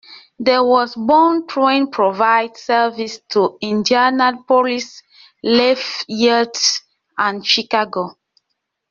[0.39, 4.99] The westbound train provides service to Indianapolis,
[5.43, 6.59] Lafayette,
[7.19, 8.15] and Chicago.